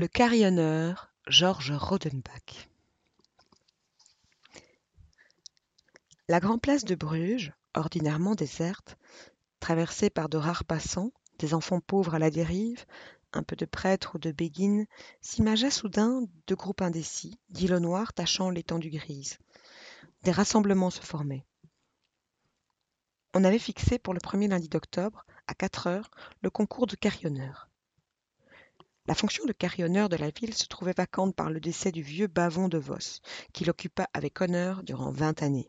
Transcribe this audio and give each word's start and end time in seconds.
Le 0.00 0.08
carillonneur, 0.08 1.12
Georges 1.26 1.72
Rodenbach. 1.72 2.70
La 6.26 6.40
grande 6.40 6.62
place 6.62 6.86
de 6.86 6.94
Bruges, 6.94 7.52
ordinairement 7.74 8.34
déserte, 8.34 8.96
traversée 9.58 10.08
par 10.08 10.30
de 10.30 10.38
rares 10.38 10.64
passants, 10.64 11.12
des 11.38 11.52
enfants 11.52 11.80
pauvres 11.80 12.14
à 12.14 12.18
la 12.18 12.30
dérive, 12.30 12.86
un 13.34 13.42
peu 13.42 13.56
de 13.56 13.66
prêtres 13.66 14.14
ou 14.14 14.18
de 14.18 14.32
béguines, 14.32 14.86
s'imagea 15.20 15.70
soudain 15.70 16.22
de 16.46 16.54
groupes 16.54 16.80
indécis, 16.80 17.38
d'îlots 17.50 17.78
noirs 17.78 18.14
tachant 18.14 18.48
l'étendue 18.48 18.88
grise. 18.88 19.36
Des 20.22 20.32
rassemblements 20.32 20.88
se 20.88 21.02
formaient. 21.02 21.44
On 23.34 23.44
avait 23.44 23.58
fixé 23.58 23.98
pour 23.98 24.14
le 24.14 24.20
premier 24.20 24.48
lundi 24.48 24.70
d'octobre, 24.70 25.26
à 25.46 25.52
quatre 25.52 25.88
heures, 25.88 26.10
le 26.40 26.48
concours 26.48 26.86
de 26.86 26.96
carillonneurs. 26.96 27.69
La 29.10 29.16
fonction 29.16 29.44
de 29.44 29.52
carillonneur 29.52 30.08
de 30.08 30.14
la 30.14 30.30
ville 30.30 30.54
se 30.54 30.68
trouvait 30.68 30.94
vacante 30.96 31.34
par 31.34 31.50
le 31.50 31.58
décès 31.58 31.90
du 31.90 32.00
vieux 32.00 32.28
Bavon 32.28 32.68
de 32.68 32.78
Vos, 32.78 33.20
qui 33.52 33.64
l'occupa 33.64 34.08
avec 34.14 34.40
honneur 34.40 34.84
durant 34.84 35.10
vingt 35.10 35.42
années. 35.42 35.68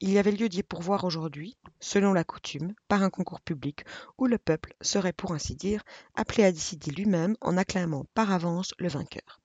Il 0.00 0.10
y 0.10 0.18
avait 0.18 0.32
lieu 0.32 0.50
d'y 0.50 0.62
pourvoir 0.62 1.04
aujourd'hui, 1.04 1.56
selon 1.80 2.12
la 2.12 2.22
coutume, 2.22 2.74
par 2.86 3.02
un 3.02 3.08
concours 3.08 3.40
public 3.40 3.86
où 4.18 4.26
le 4.26 4.36
peuple 4.36 4.74
serait 4.82 5.14
pour 5.14 5.32
ainsi 5.32 5.56
dire 5.56 5.82
appelé 6.14 6.44
à 6.44 6.52
décider 6.52 6.90
lui-même 6.90 7.34
en 7.40 7.56
acclamant 7.56 8.04
par 8.12 8.30
avance 8.30 8.74
le 8.76 8.88
vainqueur. 8.88 9.40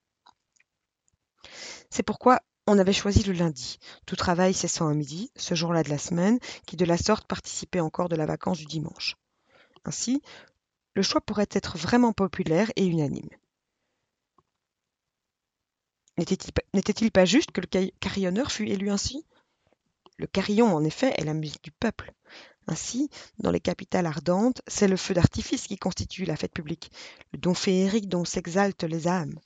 C'est 1.90 2.04
pourquoi 2.04 2.42
on 2.68 2.78
avait 2.78 2.92
choisi 2.92 3.24
le 3.24 3.32
lundi, 3.32 3.78
tout 4.06 4.18
travail 4.18 4.54
cessant 4.54 4.90
à 4.90 4.94
midi, 4.94 5.32
ce 5.38 5.56
jour-là 5.56 5.84
de 5.84 5.90
la 5.90 5.98
semaine, 5.98 6.38
qui 6.66 6.76
de 6.76 6.84
la 6.84 6.98
sorte 6.98 7.28
participait 7.28 7.80
encore 7.80 8.10
de 8.10 8.18
la 8.18 8.26
vacance 8.26 8.58
du 8.58 8.66
dimanche. 8.66 9.16
Ainsi, 9.86 10.22
le 10.98 11.04
choix 11.04 11.22
pourrait 11.22 11.48
être 11.52 11.78
vraiment 11.78 12.12
populaire 12.12 12.72
et 12.76 12.88
unanime. 12.88 13.30
N'était-il 16.18 17.12
pas 17.12 17.26
juste 17.26 17.52
que 17.52 17.62
le 17.62 17.92
carillonneur 18.00 18.52
fût 18.52 18.68
élu 18.68 18.90
ainsi? 18.90 19.24
Le 20.18 20.26
carillon, 20.26 20.76
en 20.76 20.84
effet, 20.84 21.14
est 21.16 21.24
la 21.24 21.36
musique 21.36 21.64
du 21.64 21.70
peuple. 21.70 22.14
Ainsi, 22.66 23.12
dans 23.38 23.52
les 23.52 23.60
capitales 23.60 24.08
ardentes, 24.08 24.64
c'est 24.66 24.88
le 24.88 24.98
feu 24.98 25.14
d'artifice 25.14 25.68
qui 25.68 25.78
constitue 25.78 26.26
la 26.26 26.36
fête 26.36 26.54
publique, 26.54 26.92
le 27.32 27.38
don 27.38 27.54
féerique 27.54 28.10
dont 28.10 28.26
s'exaltent 28.26 28.84
les 28.84 29.08
âmes. 29.08 29.40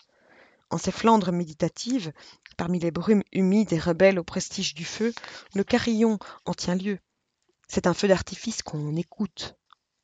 En 0.69 0.77
ces 0.77 0.93
Flandres 0.93 1.33
méditatives, 1.33 2.13
parmi 2.55 2.79
les 2.79 2.91
brumes 2.91 3.23
humides 3.33 3.73
et 3.73 3.79
rebelles 3.79 4.19
au 4.19 4.23
prestige 4.23 4.73
du 4.73 4.85
feu, 4.85 5.13
le 5.53 5.65
carillon 5.65 6.17
en 6.45 6.53
tient 6.53 6.75
lieu. 6.75 6.97
C'est 7.67 7.87
un 7.87 7.93
feu 7.93 8.07
d'artifice 8.07 8.63
qu'on 8.63 8.95
écoute. 8.95 9.57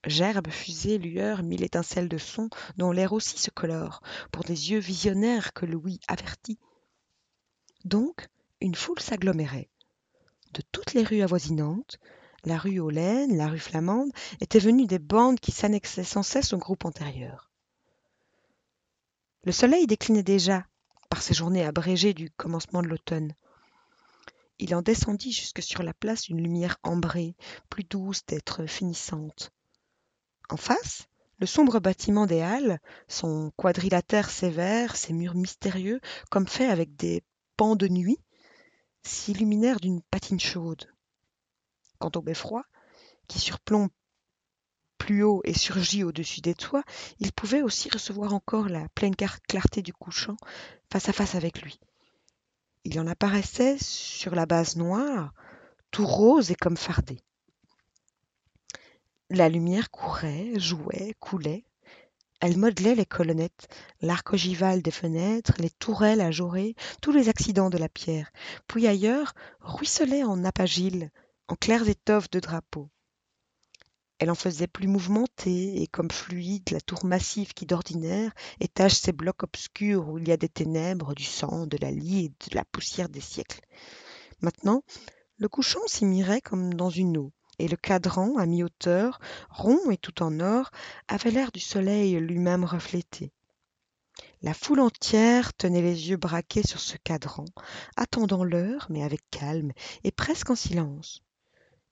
Gerbes, 0.08 0.50
fusées, 0.50 0.98
lueurs, 0.98 1.44
mille 1.44 1.64
étincelles 1.64 2.10
de 2.10 2.18
son, 2.18 2.50
dont 2.78 2.92
l'air 2.92 3.14
aussi 3.14 3.38
se 3.38 3.52
colore, 3.52 4.02
pour 4.32 4.44
des 4.44 4.72
yeux 4.72 4.80
visionnaires 4.80 5.54
que 5.54 5.66
Louis 5.66 6.00
avertit. 6.08 6.60
Donc, 7.86 8.28
une 8.62 8.76
foule 8.76 9.00
s'agglomérait 9.00 9.70
de 10.54 10.64
toutes 10.72 10.94
les 10.94 11.04
rues 11.04 11.22
avoisinantes, 11.22 12.00
la 12.44 12.58
rue 12.58 12.80
aux 12.80 12.90
Laines, 12.90 13.38
la 13.38 13.48
rue 13.48 13.60
Flamande, 13.60 14.12
étaient 14.42 14.60
venues 14.60 14.88
des 14.88 15.00
bandes 15.00 15.40
qui 15.40 15.52
s'annexaient 15.52 16.04
sans 16.04 16.24
cesse 16.24 16.54
au 16.54 16.58
groupe 16.58 16.86
antérieur. 16.86 17.52
Le 19.44 19.52
soleil 19.52 19.88
déclinait 19.88 20.24
déjà, 20.24 20.66
par 21.10 21.22
ces 21.22 21.34
journées 21.34 21.64
abrégées 21.64 22.14
du 22.14 22.30
commencement 22.32 22.82
de 22.82 22.88
l'automne. 22.88 23.34
Il 24.60 24.74
en 24.76 24.82
descendit 24.82 25.32
jusque 25.32 25.62
sur 25.62 25.84
la 25.84 25.94
place 25.94 26.28
une 26.28 26.42
lumière 26.42 26.78
ambrée, 26.84 27.36
plus 27.70 27.84
douce 27.84 28.26
d'être 28.26 28.66
finissante. 28.66 29.52
En 30.50 30.58
face, 30.58 31.08
le 31.40 31.46
sombre 31.46 31.80
bâtiment 31.80 32.26
des 32.26 32.42
Halles, 32.42 32.80
son 33.08 33.52
quadrilatère 33.58 34.30
sévère, 34.30 34.96
ses 34.96 35.14
murs 35.14 35.36
mystérieux, 35.36 36.00
comme 36.32 36.48
fait 36.48 36.68
avec 36.68 36.96
des 36.96 37.24
pans 37.58 37.76
de 37.76 37.88
nuit, 37.88 38.18
s'illuminèrent 39.04 39.80
d'une 39.80 40.02
patine 40.02 40.40
chaude. 40.40 40.92
Quant 42.00 42.12
au 42.16 42.22
beffroi, 42.22 42.64
qui 43.28 43.40
surplombe 43.40 43.90
plus 44.98 45.24
haut 45.24 45.42
et 45.44 45.54
surgit 45.54 46.04
au-dessus 46.04 46.42
des 46.42 46.56
toits, 46.56 46.84
il 47.20 47.32
pouvait 47.32 47.62
aussi 47.62 47.90
recevoir 47.90 48.34
encore 48.34 48.68
la 48.68 48.88
pleine 48.90 49.16
clarté 49.16 49.82
du 49.82 49.94
couchant 49.94 50.38
face 50.92 51.10
à 51.10 51.14
face 51.14 51.36
avec 51.36 51.62
lui. 51.62 51.80
Il 52.84 53.00
en 53.00 53.08
apparaissait 53.08 53.78
sur 53.80 54.34
la 54.34 54.46
base 54.46 54.76
noire, 54.76 55.34
tout 55.92 56.06
rose 56.06 56.52
et 56.52 56.56
comme 56.56 56.78
fardé. 56.78 57.22
La 59.30 59.50
lumière 59.50 59.92
courait, 59.92 60.58
jouait, 60.58 61.14
coulait, 61.20 61.66
elle 62.40 62.58
modelait 62.58 62.96
les 62.96 63.06
colonnettes, 63.06 63.68
l'arc 64.02 64.32
ogival 64.32 64.82
des 64.82 64.92
fenêtres, 64.92 65.54
les 65.60 65.72
tourelles 65.72 66.22
ajourées, 66.22 66.76
tous 67.02 67.12
les 67.12 67.30
accidents 67.30 67.72
de 67.72 67.80
la 67.80 67.90
pierre. 67.90 68.32
Puis 68.68 68.88
ailleurs, 68.88 69.34
ruisselait 69.60 70.24
en 70.24 70.46
apagiles, 70.46 71.12
en 71.48 71.56
claires 71.56 71.90
étoffes 71.90 72.30
de 72.30 72.40
drapeaux. 72.40 72.90
Elle 74.20 74.32
en 74.32 74.36
faisait 74.36 74.68
plus 74.68 74.88
mouvementée 74.88 75.82
et 75.82 75.88
comme 75.88 76.12
fluide 76.12 76.70
la 76.72 76.82
tour 76.82 77.06
massive 77.06 77.54
qui 77.54 77.66
d'ordinaire 77.66 78.32
étage 78.60 78.94
ces 78.94 79.12
blocs 79.12 79.44
obscurs 79.44 80.08
où 80.08 80.20
il 80.20 80.28
y 80.28 80.32
a 80.32 80.38
des 80.38 80.50
ténèbres, 80.50 81.16
du 81.16 81.24
sang, 81.24 81.68
de 81.68 81.78
la 81.82 81.92
lie 81.92 82.26
et 82.26 82.30
de 82.30 82.56
la 82.56 82.66
poussière 82.66 83.10
des 83.10 83.22
siècles. 83.22 83.62
Maintenant, 84.42 84.84
le 85.38 85.50
couchant 85.50 85.86
s'y 85.88 86.06
mirait 86.06 86.42
comme 86.42 86.74
dans 86.74 86.90
une 86.90 87.18
eau 87.18 87.32
et 87.60 87.68
le 87.68 87.78
cadran, 87.78 88.38
à 88.38 88.46
mi-hauteur, 88.46 89.20
rond 89.50 89.92
et 89.92 89.98
tout 89.98 90.22
en 90.24 90.40
or, 90.40 90.72
avait 91.08 91.32
l'air 91.32 91.52
du 91.52 91.60
soleil 91.60 92.20
lui-même 92.20 92.64
reflété. 92.64 93.32
La 94.42 94.54
foule 94.54 94.80
entière 94.80 95.54
tenait 95.54 95.82
les 95.82 96.10
yeux 96.10 96.18
braqués 96.18 96.66
sur 96.66 96.80
ce 96.80 96.98
cadran, 96.98 97.46
attendant 97.96 98.44
l'heure, 98.44 98.88
mais 98.90 99.04
avec 99.04 99.22
calme 99.32 99.72
et 100.04 100.12
presque 100.12 100.50
en 100.50 100.56
silence. 100.56 101.24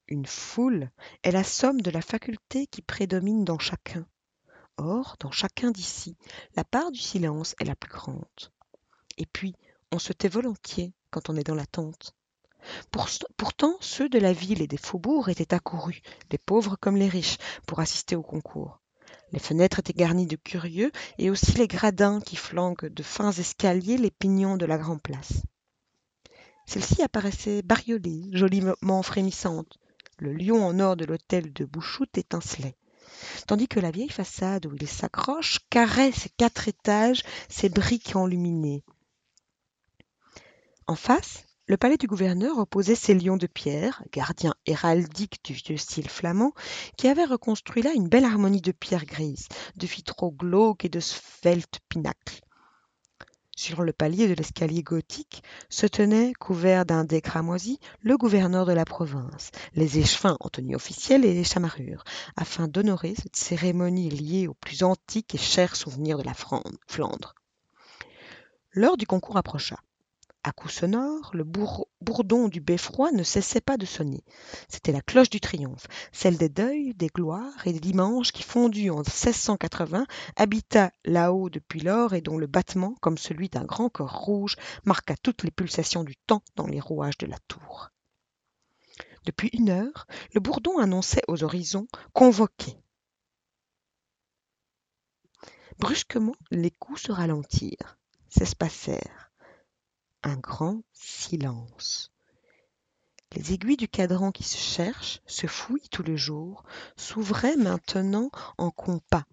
Une 0.07 0.27
foule 0.27 0.91
est 1.23 1.31
la 1.31 1.43
somme 1.43 1.81
de 1.81 1.89
la 1.89 2.01
faculté 2.01 2.67
qui 2.67 2.81
prédomine 2.81 3.43
dans 3.43 3.57
chacun. 3.57 4.05
Or, 4.77 5.15
dans 5.19 5.31
chacun 5.31 5.71
d'ici, 5.71 6.15
la 6.55 6.63
part 6.63 6.91
du 6.91 6.99
silence 6.99 7.55
est 7.59 7.65
la 7.65 7.75
plus 7.75 7.91
grande. 7.91 8.25
Et 9.17 9.25
puis, 9.25 9.55
on 9.91 9.99
se 9.99 10.13
tait 10.13 10.27
volontiers 10.27 10.93
quand 11.09 11.29
on 11.29 11.35
est 11.35 11.43
dans 11.43 11.55
l'attente. 11.55 12.14
Pourtant, 12.91 13.75
ceux 13.81 14.09
de 14.09 14.19
la 14.19 14.33
ville 14.33 14.61
et 14.61 14.67
des 14.67 14.77
faubourgs 14.77 15.29
étaient 15.29 15.53
accourus, 15.53 16.01
les 16.31 16.37
pauvres 16.37 16.75
comme 16.79 16.97
les 16.97 17.09
riches, 17.09 17.37
pour 17.67 17.79
assister 17.79 18.15
au 18.15 18.23
concours. 18.23 18.79
Les 19.31 19.39
fenêtres 19.39 19.79
étaient 19.79 19.93
garnies 19.93 20.27
de 20.27 20.35
curieux, 20.35 20.91
et 21.17 21.29
aussi 21.29 21.53
les 21.53 21.67
gradins 21.67 22.21
qui 22.21 22.35
flanquent 22.35 22.85
de 22.85 23.03
fins 23.03 23.31
escaliers 23.31 23.97
les 23.97 24.11
pignons 24.11 24.57
de 24.57 24.65
la 24.65 24.77
grande 24.77 25.01
place. 25.01 25.43
Celle-ci 26.65 27.01
apparaissait 27.01 27.61
bariolée, 27.61 28.23
joliment 28.31 29.03
frémissante. 29.03 29.77
Le 30.17 30.33
lion 30.33 30.65
en 30.65 30.79
or 30.79 30.95
de 30.95 31.05
l'hôtel 31.05 31.53
de 31.53 31.65
Bouchoute 31.65 32.17
étincelait 32.17 32.77
tandis 33.47 33.67
que 33.67 33.79
la 33.79 33.91
vieille 33.91 34.09
façade 34.09 34.65
où 34.65 34.75
il 34.75 34.87
s'accroche 34.87 35.59
carrait 35.69 36.11
ses 36.11 36.29
quatre 36.29 36.67
étages, 36.67 37.23
ses 37.49 37.69
briques 37.69 38.15
enluminées. 38.15 38.83
En 40.87 40.95
face, 40.95 41.45
le 41.67 41.77
palais 41.77 41.97
du 41.97 42.05
gouverneur 42.05 42.59
opposait 42.59 42.95
ses 42.95 43.15
lions 43.15 43.37
de 43.37 43.47
pierre, 43.47 44.03
gardiens 44.11 44.53
héraldiques 44.67 45.43
du 45.43 45.53
vieux 45.53 45.77
style 45.77 46.09
flamand, 46.09 46.53
qui 46.95 47.07
avaient 47.07 47.25
reconstruit 47.25 47.81
là 47.81 47.91
une 47.93 48.07
belle 48.07 48.25
harmonie 48.25 48.61
de 48.61 48.71
pierres 48.71 49.05
grises, 49.05 49.47
de 49.75 49.87
vitraux 49.87 50.31
glauques 50.31 50.85
et 50.85 50.89
de 50.89 50.99
sveltes 50.99 51.79
pinacles. 51.89 52.41
Sur 53.57 53.83
le 53.83 53.93
palier 53.93 54.27
de 54.27 54.33
l'escalier 54.33 54.83
gothique 54.83 55.41
se 55.69 55.87
tenait, 55.87 56.33
couvert 56.33 56.85
d'un 56.85 57.05
dais 57.05 57.21
cramoisi, 57.21 57.79
le 58.01 58.17
gouverneur 58.17 58.65
de 58.65 58.73
la 58.73 58.85
province, 58.85 59.49
les 59.73 59.97
échevins 59.97 60.37
en 60.41 60.49
tenue 60.49 60.75
officielle 60.75 61.25
et 61.25 61.33
les 61.33 61.45
chamarrures, 61.45 62.03
afin 62.35 62.67
d'honorer 62.67 63.15
cette 63.15 63.37
cérémonie 63.37 64.09
liée 64.09 64.47
aux 64.47 64.53
plus 64.53 64.83
antiques 64.83 65.33
et 65.33 65.39
chers 65.39 65.77
souvenirs 65.77 66.17
de 66.17 66.23
la 66.23 66.33
Flandre. 66.33 67.33
L'heure 68.71 68.97
du 68.97 69.07
concours 69.07 69.37
approcha. 69.37 69.79
À 70.47 70.51
coups 70.51 70.75
sonores, 70.75 71.31
le 71.33 71.43
bourdon 71.43 72.49
du 72.49 72.61
beffroi 72.61 73.11
ne 73.11 73.23
cessait 73.23 73.61
pas 73.61 73.77
de 73.77 73.85
sonner. 73.87 74.23
C'était 74.69 74.91
la 74.91 75.01
cloche 75.01 75.31
du 75.31 75.39
triomphe, 75.39 75.87
celle 76.11 76.37
des 76.37 76.49
deuils, 76.49 76.93
des 76.93 77.07
gloires 77.07 77.65
et 77.65 77.73
des 77.73 77.79
dimanches 77.79 78.31
qui, 78.31 78.43
fondue 78.43 78.91
en 78.91 78.97
1680, 78.97 80.05
habita 80.35 80.91
là-haut 81.03 81.49
depuis 81.49 81.79
lors 81.79 82.13
et 82.13 82.21
dont 82.21 82.37
le 82.37 82.45
battement, 82.45 82.93
comme 83.01 83.17
celui 83.17 83.49
d'un 83.49 83.65
grand 83.65 83.89
corps 83.89 84.19
rouge, 84.19 84.55
marqua 84.83 85.15
toutes 85.17 85.41
les 85.41 85.49
pulsations 85.49 86.03
du 86.03 86.15
temps 86.15 86.43
dans 86.55 86.67
les 86.67 86.79
rouages 86.79 87.17
de 87.17 87.25
la 87.25 87.39
tour. 87.47 87.89
Depuis 89.25 89.49
une 89.51 89.71
heure, 89.71 90.05
le 90.35 90.41
bourdon 90.41 90.77
annonçait 90.77 91.23
aux 91.27 91.43
horizons 91.43 91.87
convoqués. 92.13 92.77
Brusquement, 95.79 96.35
les 96.51 96.69
coups 96.69 97.01
se 97.01 97.11
ralentirent, 97.11 97.97
s'espacèrent 98.29 99.24
un 100.25 100.37
grand 100.37 100.81
silence. 100.91 102.11
Les 103.33 103.53
aiguilles 103.53 103.77
du 103.77 103.87
cadran 103.87 104.31
qui 104.31 104.43
se 104.43 104.57
cherchent, 104.57 105.21
se 105.27 105.45
fouillent 105.45 105.89
tout 105.89 106.03
le 106.03 106.15
jour, 106.15 106.63
s'ouvraient 106.97 107.57
maintenant 107.57 108.31
en 108.57 108.71
compas. 108.71 109.25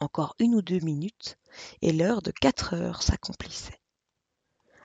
Encore 0.00 0.34
une 0.38 0.54
ou 0.54 0.62
deux 0.62 0.80
minutes, 0.80 1.36
et 1.82 1.92
l'heure 1.92 2.22
de 2.22 2.30
quatre 2.30 2.74
heures 2.74 3.02
s'accomplissait. 3.02 3.80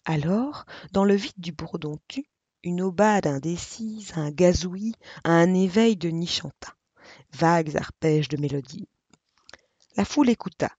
Alors, 0.03 0.65
dans 0.91 1.05
le 1.05 1.15
vide 1.15 1.33
du 1.37 1.53
bourdon-tu, 1.53 2.25
une 2.63 2.81
aubade 2.81 3.27
indécise, 3.27 4.11
un 4.15 4.29
gazouillis, 4.29 4.95
un 5.23 5.53
éveil 5.53 5.95
de 5.95 6.09
nid 6.09 6.27
chanta, 6.27 6.75
vagues 7.33 7.77
arpèges 7.77 8.29
de 8.29 8.37
mélodie. 8.37 8.89
La 9.95 10.05
foule 10.05 10.29
écouta. 10.29 10.71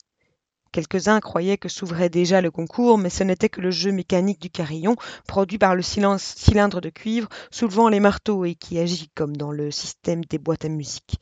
Quelques-uns 0.72 1.20
croyaient 1.20 1.58
que 1.58 1.68
s'ouvrait 1.68 2.08
déjà 2.08 2.40
le 2.40 2.50
concours, 2.50 2.96
mais 2.96 3.10
ce 3.10 3.22
n'était 3.24 3.50
que 3.50 3.60
le 3.60 3.70
jeu 3.70 3.92
mécanique 3.92 4.40
du 4.40 4.48
carillon, 4.48 4.96
produit 5.28 5.58
par 5.58 5.76
le 5.76 5.82
cylindre 5.82 6.80
de 6.80 6.88
cuivre 6.88 7.28
soulevant 7.50 7.90
les 7.90 8.00
marteaux 8.00 8.46
et 8.46 8.54
qui 8.54 8.78
agit 8.78 9.10
comme 9.14 9.36
dans 9.36 9.52
le 9.52 9.70
système 9.70 10.24
des 10.24 10.38
boîtes 10.38 10.64
à 10.64 10.70
musique. 10.70 11.20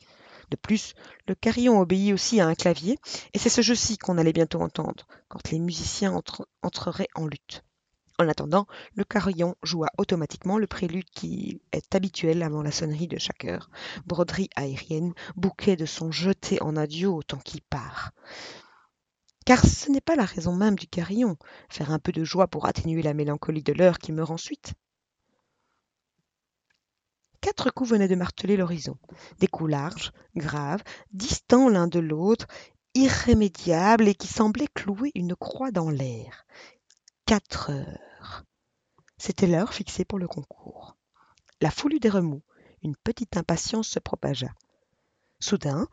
De 0.51 0.55
plus, 0.55 0.93
le 1.27 1.35
carillon 1.35 1.81
obéit 1.81 2.13
aussi 2.13 2.39
à 2.39 2.47
un 2.47 2.55
clavier, 2.55 2.97
et 3.33 3.39
c'est 3.39 3.49
ce 3.49 3.61
jeu-ci 3.61 3.97
qu'on 3.97 4.17
allait 4.17 4.31
bientôt 4.31 4.61
entendre, 4.61 5.05
quand 5.27 5.51
les 5.51 5.59
musiciens 5.59 6.17
entreraient 6.61 7.09
en 7.15 7.25
lutte. 7.25 7.63
En 8.19 8.29
attendant, 8.29 8.67
le 8.95 9.03
carillon 9.03 9.55
joua 9.63 9.87
automatiquement 9.97 10.59
le 10.59 10.67
prélude 10.67 11.09
qui 11.09 11.59
est 11.73 11.95
habituel 11.95 12.43
avant 12.43 12.61
la 12.61 12.71
sonnerie 12.71 13.07
de 13.07 13.17
chaque 13.17 13.45
heure. 13.45 13.69
Broderie 14.05 14.49
aérienne, 14.55 15.13
bouquet 15.35 15.75
de 15.75 15.85
sons 15.85 16.11
jetés 16.11 16.61
en 16.61 16.77
adieu 16.77 17.09
au 17.09 17.23
temps 17.23 17.41
qui 17.43 17.59
part. 17.61 18.11
Car 19.45 19.65
ce 19.65 19.89
n'est 19.89 20.01
pas 20.01 20.15
la 20.15 20.25
raison 20.25 20.55
même 20.55 20.75
du 20.75 20.87
carillon, 20.87 21.37
faire 21.69 21.91
un 21.91 21.99
peu 21.99 22.11
de 22.11 22.23
joie 22.23 22.47
pour 22.47 22.67
atténuer 22.67 23.01
la 23.01 23.13
mélancolie 23.13 23.63
de 23.63 23.73
l'heure 23.73 23.97
qui 23.97 24.11
meurt 24.11 24.31
ensuite. 24.31 24.73
Quatre 27.41 27.71
coups 27.71 27.89
venaient 27.89 28.07
de 28.07 28.15
marteler 28.15 28.55
l'horizon, 28.55 28.97
des 29.39 29.47
coups 29.47 29.71
larges, 29.71 30.11
graves, 30.35 30.83
distants 31.11 31.69
l'un 31.69 31.87
de 31.87 31.99
l'autre, 31.99 32.45
irrémédiables 32.93 34.07
et 34.07 34.15
qui 34.15 34.27
semblaient 34.27 34.67
clouer 34.67 35.11
une 35.15 35.35
croix 35.35 35.71
dans 35.71 35.89
l'air. 35.89 36.45
Quatre 37.25 37.71
heures. 37.71 38.43
C'était 39.17 39.47
l'heure 39.47 39.73
fixée 39.73 40.05
pour 40.05 40.19
le 40.19 40.27
concours. 40.27 40.97
La 41.61 41.71
foule 41.71 41.95
eut 41.95 41.99
des 41.99 42.09
remous, 42.09 42.43
une 42.83 42.95
petite 42.95 43.37
impatience 43.37 43.87
se 43.87 43.99
propagea. 43.99 44.49
Soudain, 45.39 45.87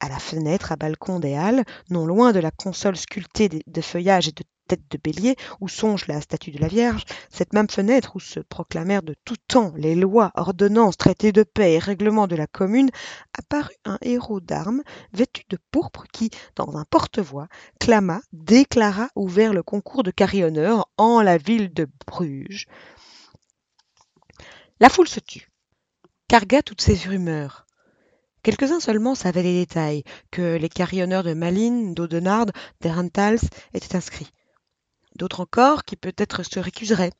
à 0.00 0.08
la 0.08 0.18
fenêtre 0.18 0.72
à 0.72 0.76
balcon 0.76 1.20
des 1.20 1.34
Halles, 1.34 1.64
non 1.90 2.06
loin 2.06 2.32
de 2.32 2.40
la 2.40 2.50
console 2.50 2.96
sculptée 2.96 3.48
de 3.48 3.80
feuillage 3.80 4.28
et 4.28 4.32
de 4.32 4.44
têtes 4.66 4.90
de 4.90 4.98
bélier, 5.02 5.36
où 5.60 5.68
songe 5.68 6.06
la 6.06 6.20
statue 6.20 6.52
de 6.52 6.60
la 6.60 6.68
Vierge, 6.68 7.04
cette 7.28 7.52
même 7.52 7.68
fenêtre 7.68 8.14
où 8.14 8.20
se 8.20 8.40
proclamèrent 8.40 9.02
de 9.02 9.16
tout 9.24 9.36
temps 9.48 9.72
les 9.76 9.94
lois, 9.94 10.30
ordonnances, 10.34 10.96
traités 10.96 11.32
de 11.32 11.42
paix 11.42 11.74
et 11.74 11.78
règlements 11.78 12.28
de 12.28 12.36
la 12.36 12.46
commune, 12.46 12.90
apparut 13.36 13.74
un 13.84 13.98
héros 14.00 14.40
d'armes 14.40 14.82
vêtu 15.12 15.42
de 15.48 15.58
pourpre 15.70 16.04
qui, 16.12 16.30
dans 16.56 16.76
un 16.76 16.84
porte-voix, 16.84 17.48
clama, 17.80 18.20
déclara 18.32 19.08
ouvert 19.16 19.52
le 19.52 19.62
concours 19.62 20.04
de 20.04 20.12
carillonneurs 20.12 20.88
en 20.96 21.20
la 21.20 21.36
ville 21.36 21.72
de 21.72 21.88
Bruges. 22.06 22.66
La 24.78 24.88
foule 24.88 25.08
se 25.08 25.20
tut, 25.20 25.50
cargua 26.28 26.62
toutes 26.62 26.80
ces 26.80 26.94
rumeurs. 26.94 27.66
Quelques-uns 28.42 28.80
seulement 28.80 29.14
savaient 29.14 29.42
les 29.42 29.60
détails, 29.60 30.02
que 30.30 30.56
les 30.56 30.68
carillonneurs 30.70 31.22
de 31.22 31.34
Malines, 31.34 31.94
d'Audenarde, 31.94 32.52
d'Herentals 32.80 33.40
étaient 33.74 33.96
inscrits. 33.96 34.32
D'autres 35.16 35.40
encore 35.40 35.84
qui 35.84 35.96
peut-être 35.96 36.42
se 36.42 36.58
récuseraient, 36.58 37.12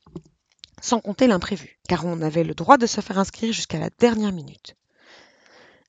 sans 0.81 0.99
compter 0.99 1.27
l'imprévu, 1.27 1.79
car 1.87 2.05
on 2.05 2.21
avait 2.21 2.43
le 2.43 2.55
droit 2.55 2.77
de 2.77 2.87
se 2.87 3.01
faire 3.01 3.19
inscrire 3.19 3.53
jusqu'à 3.53 3.77
la 3.79 3.89
dernière 3.99 4.31
minute. 4.31 4.75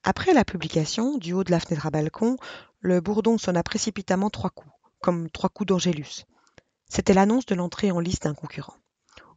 Après 0.05 0.35
la 0.35 0.45
publication, 0.45 1.17
du 1.17 1.33
haut 1.33 1.45
de 1.45 1.51
la 1.51 1.61
fenêtre 1.61 1.87
à 1.87 1.91
balcon, 1.91 2.37
le 2.81 3.01
bourdon 3.01 3.39
sonna 3.39 3.63
précipitamment 3.63 4.29
trois 4.29 4.51
coups, 4.51 4.75
comme 5.01 5.31
trois 5.31 5.49
coups 5.49 5.69
d'Angélus. 5.69 6.27
C'était 6.89 7.15
l'annonce 7.15 7.47
de 7.47 7.55
l'entrée 7.55 7.91
en 7.91 8.01
liste 8.01 8.25
d'un 8.25 8.35
concurrent. 8.35 8.77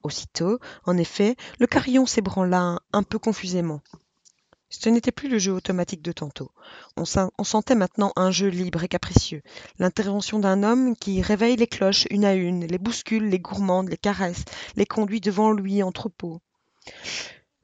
Aussitôt, 0.03 0.59
en 0.83 0.97
effet, 0.97 1.35
le 1.59 1.67
carillon 1.67 2.05
s'ébranla 2.05 2.79
un 2.91 3.03
peu 3.03 3.17
confusément, 3.17 3.81
ce 4.69 4.89
n'était 4.89 5.11
plus 5.11 5.29
le 5.29 5.39
jeu 5.39 5.53
automatique 5.53 6.01
de 6.01 6.11
tantôt. 6.11 6.51
On, 6.97 7.05
sentait 7.05 7.75
maintenant 7.75 8.11
un 8.15 8.31
jeu 8.31 8.47
libre 8.47 8.83
et 8.83 8.87
capricieux, 8.87 9.41
l'intervention 9.79 10.39
d'un 10.39 10.63
homme 10.63 10.95
qui 10.95 11.21
réveille 11.21 11.55
les 11.55 11.67
cloches 11.67 12.07
une 12.09 12.25
à 12.25 12.33
une, 12.33 12.65
les 12.65 12.77
bouscule, 12.77 13.29
les 13.29 13.39
gourmande, 13.39 13.89
les 13.89 13.97
caresse, 13.97 14.43
les 14.75 14.85
conduit 14.85 15.21
devant 15.21 15.51
lui 15.51 15.83
en 15.83 15.91
troupeau. 15.91 16.41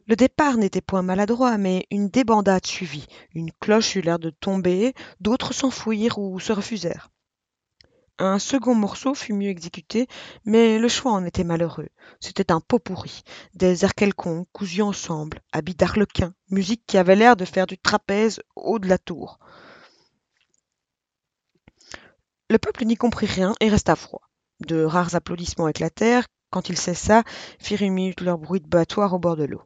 Le 0.07 0.15
départ 0.15 0.57
n'était 0.57 0.81
point 0.81 1.03
maladroit, 1.03 1.57
mais 1.57 1.85
une 1.91 2.09
débandade 2.09 2.65
suivit. 2.65 3.07
Une 3.33 3.51
cloche 3.59 3.95
eut 3.95 4.01
l'air 4.01 4.19
de 4.19 4.29
tomber, 4.29 4.93
d'autres 5.19 5.53
s'enfuirent 5.53 6.17
ou 6.17 6.39
se 6.39 6.51
refusèrent. 6.51 7.09
Un 8.23 8.37
second 8.37 8.75
morceau 8.75 9.15
fut 9.15 9.33
mieux 9.33 9.49
exécuté, 9.49 10.07
mais 10.45 10.77
le 10.77 10.87
choix 10.87 11.11
en 11.11 11.25
était 11.25 11.43
malheureux. 11.43 11.89
C'était 12.19 12.51
un 12.51 12.59
pot 12.59 12.77
pourri, 12.77 13.23
des 13.55 13.83
airs 13.83 13.95
quelconques, 13.95 14.47
cousus 14.53 14.83
ensemble, 14.83 15.41
habits 15.51 15.73
d'arlequin, 15.73 16.35
musique 16.51 16.83
qui 16.85 16.99
avait 16.99 17.15
l'air 17.15 17.35
de 17.35 17.45
faire 17.45 17.65
du 17.65 17.79
trapèze 17.79 18.39
haut 18.55 18.77
de 18.77 18.87
la 18.87 18.99
tour. 18.99 19.39
Le 22.51 22.59
peuple 22.59 22.85
n'y 22.85 22.95
comprit 22.95 23.25
rien 23.25 23.55
et 23.59 23.69
resta 23.69 23.95
froid. 23.95 24.29
De 24.59 24.83
rares 24.83 25.15
applaudissements 25.15 25.67
éclatèrent, 25.67 26.27
quand 26.51 26.69
il 26.69 26.77
cessa, 26.77 27.23
firent 27.57 27.81
une 27.81 27.93
minute 27.93 28.21
leur 28.21 28.37
bruit 28.37 28.61
de 28.61 28.67
battoir 28.67 29.15
au 29.15 29.17
bord 29.17 29.35
de 29.35 29.45
l'eau. 29.45 29.63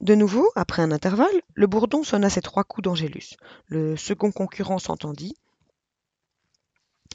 De 0.00 0.16
nouveau, 0.16 0.50
après 0.56 0.82
un 0.82 0.90
intervalle, 0.90 1.40
le 1.54 1.68
bourdon 1.68 2.02
sonna 2.02 2.30
ses 2.30 2.42
trois 2.42 2.64
coups 2.64 2.82
d'Angélus. 2.82 3.36
Le 3.66 3.96
second 3.96 4.32
concurrent 4.32 4.80
s'entendit, 4.80 5.36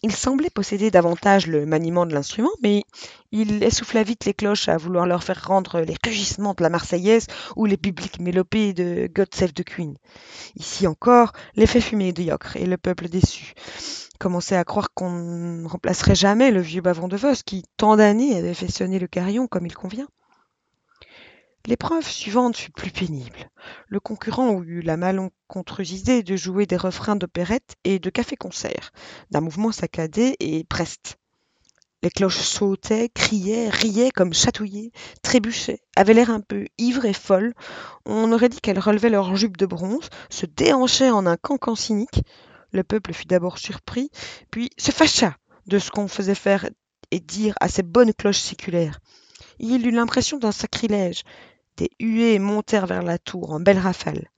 il 0.04 0.16
semblait 0.16 0.50
posséder 0.50 0.92
davantage 0.92 1.48
le 1.48 1.66
maniement 1.66 2.06
de 2.06 2.14
l'instrument, 2.14 2.52
mais 2.62 2.84
il 3.32 3.64
essouffla 3.64 4.04
vite 4.04 4.26
les 4.26 4.34
cloches 4.34 4.70
à 4.70 4.78
vouloir 4.78 5.08
leur 5.08 5.24
faire 5.24 5.46
rendre 5.46 5.82
les 5.82 5.96
rugissements 6.06 6.54
de 6.54 6.64
la 6.64 6.70
Marseillaise 6.70 7.28
ou 7.56 7.66
les 7.66 7.78
bibliques 7.78 8.20
mélopées 8.20 8.74
de 8.74 9.10
God 9.14 9.30
the 9.30 9.64
Queen. 9.64 9.96
Ici 10.56 10.88
encore, 10.88 11.34
l'effet 11.56 11.82
fut 11.82 11.96
médiocre 11.96 12.56
et 12.58 12.66
le 12.66 12.78
peuple 12.78 13.10
déçu 13.10 13.54
commençait 14.20 14.56
à 14.56 14.64
croire 14.64 14.94
qu'on 14.94 15.12
ne 15.12 15.68
remplacerait 15.68 16.16
jamais 16.16 16.52
le 16.52 16.62
vieux 16.62 16.82
bavon 16.82 17.08
de 17.08 17.18
Vos 17.18 17.44
qui, 17.46 17.64
tant 17.78 17.98
d'années, 17.98 18.38
avait 18.38 18.54
fait 18.54 18.72
sonner 18.72 19.00
le 19.00 19.08
carillon 19.08 19.48
comme 19.48 19.66
il 19.66 19.76
convient. 19.76 20.08
L'épreuve 21.68 22.08
suivante 22.08 22.58
fut 22.58 22.72
plus 22.72 22.92
pénible. 22.92 23.50
Le 23.88 24.00
concurrent 24.00 24.62
eut 24.62 24.82
la 24.82 24.98
malencontreuse 24.98 25.94
idée 25.94 26.22
de 26.22 26.36
jouer 26.36 26.68
des 26.68 26.78
refrains 26.78 27.16
d'opérette 27.16 27.74
et 27.84 27.98
de 27.98 28.12
café-concert, 28.12 28.92
d'un 29.32 29.42
mouvement 29.42 29.72
saccadé 29.72 30.36
et 30.40 30.64
preste. 30.64 31.18
Les 32.04 32.12
cloches 32.12 32.42
sautaient, 32.42 33.10
criaient, 33.10 33.70
riaient 33.70 34.12
comme 34.12 34.32
chatouillées, 34.32 34.92
trébuchaient, 35.24 35.82
avaient 35.96 36.14
l'air 36.14 36.30
un 36.30 36.40
peu 36.40 36.68
ivres 36.78 37.06
et 37.06 37.14
folles. 37.14 37.56
On 38.06 38.32
aurait 38.32 38.50
dit 38.50 38.62
qu'elles 38.62 38.78
relevaient 38.78 39.10
leurs 39.10 39.36
jupes 39.36 39.58
de 39.58 39.66
bronze, 39.66 40.10
se 40.30 40.46
déhanchaient 40.46 41.10
en 41.10 41.26
un 41.26 41.36
cancan 41.36 41.74
cynique. 41.74 42.22
Le 42.74 42.84
peuple 42.84 43.12
fut 43.12 43.26
d'abord 43.26 43.58
surpris, 43.58 44.12
puis 44.52 44.70
se 44.78 44.92
fâcha 44.92 45.36
de 45.66 45.80
ce 45.80 45.90
qu'on 45.90 46.08
faisait 46.08 46.36
faire 46.36 46.70
et 47.10 47.20
dire 47.20 47.56
à 47.60 47.70
ces 47.70 47.82
bonnes 47.82 48.14
cloches 48.14 48.38
séculaires. 48.38 49.00
Il 49.58 49.88
eut 49.88 49.92
l'impression 49.92 50.38
d'un 50.38 50.52
sacrilège, 50.52 51.24
des 51.78 51.92
huées 52.00 52.40
montèrent 52.40 52.88
vers 52.88 53.04
la 53.04 53.18
tour 53.18 53.52
en 53.52 53.60
belle 53.60 53.80
rafale. 53.80 54.30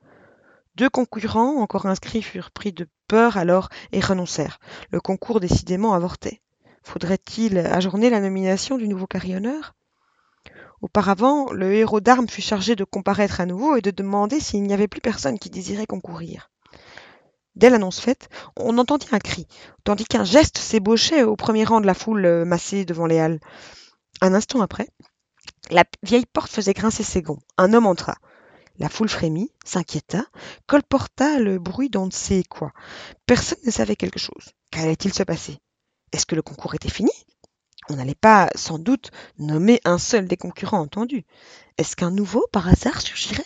Deux 0.76 0.90
concurrents, 0.90 1.62
encore 1.62 1.88
inscrits, 1.88 2.22
furent 2.22 2.52
pris 2.52 2.72
de 2.72 2.88
peur 3.08 3.38
alors 3.38 3.70
et 3.92 4.00
renoncèrent. 4.00 4.60
Le 4.92 5.00
concours 5.00 5.40
décidément 5.40 5.94
avortait. 5.94 6.42
Faudrait-il 6.84 7.58
ajourner 7.58 8.10
la 8.10 8.20
nomination 8.20 8.78
du 8.78 8.88
nouveau 8.88 9.08
carillonneur 9.08 9.74
Auparavant, 10.82 11.52
le 11.52 11.74
héros 11.74 12.00
d'armes 12.00 12.30
fut 12.30 12.42
chargé 12.42 12.76
de 12.76 12.84
comparaître 12.84 13.42
à 13.42 13.48
nouveau 13.48 13.76
et 13.76 13.82
de 13.82 13.90
demander 13.90 14.40
s'il 14.40 14.64
n'y 14.64 14.74
avait 14.74 14.88
plus 14.88 15.02
personne 15.02 15.40
qui 15.40 15.50
désirait 15.50 15.88
concourir. 15.88 16.52
Dès 17.56 17.72
l'annonce 17.72 18.00
faite, 18.00 18.30
on 18.56 18.78
entendit 18.78 19.08
un 19.12 19.20
cri, 19.20 19.48
tandis 19.84 20.06
qu'un 20.06 20.24
geste 20.24 20.60
s'ébauchait 20.60 21.24
au 21.24 21.36
premier 21.36 21.64
rang 21.64 21.82
de 21.82 21.88
la 21.88 21.96
foule 21.96 22.46
massée 22.46 22.86
devant 22.86 23.08
les 23.08 23.18
halles. 23.18 23.40
Un 24.22 24.36
instant 24.36 24.62
après, 24.62 24.88
la 25.72 25.84
vieille 26.04 26.26
porte 26.26 26.52
faisait 26.52 26.74
grincer 26.74 27.04
ses 27.04 27.22
gonds. 27.22 27.40
Un 27.58 27.74
homme 27.74 27.86
entra. 27.86 28.16
La 28.80 28.90
foule 28.90 29.10
frémit, 29.10 29.52
s'inquiéta, 29.66 30.26
colporta 30.68 31.40
le 31.40 31.58
bruit 31.58 31.90
d'on 31.90 32.06
ne 32.06 32.12
sait 32.12 32.44
quoi. 32.48 32.72
Personne 33.26 33.58
ne 33.66 33.72
savait 33.72 33.96
quelque 33.96 34.20
chose. 34.20 34.54
Qu'allait-il 34.72 35.14
se 35.14 35.24
passer? 35.24 35.58
Est-ce 36.12 36.28
que 36.28 36.36
le 36.36 36.44
concours 36.44 36.76
était 36.76 36.90
fini? 36.90 37.12
On 37.90 37.96
n'allait 37.96 38.16
pas, 38.16 38.50
sans 38.56 38.78
doute, 38.78 39.12
nommer 39.40 39.82
un 39.84 39.98
seul 39.98 40.28
des 40.28 40.38
concurrents 40.38 40.82
entendus. 40.82 41.26
Est-ce 41.78 41.96
qu'un 41.96 42.12
nouveau, 42.12 42.46
par 42.52 42.68
hasard, 42.68 43.02
surgirait? 43.02 43.44